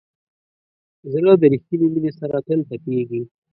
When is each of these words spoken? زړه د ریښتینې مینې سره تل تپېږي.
زړه 1.11 1.31
د 1.37 1.43
ریښتینې 1.51 1.87
مینې 1.93 2.11
سره 2.19 2.37
تل 2.47 2.59
تپېږي. 2.69 3.21